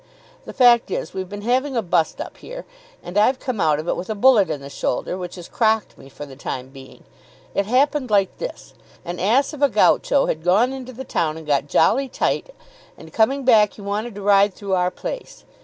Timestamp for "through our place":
14.55-15.43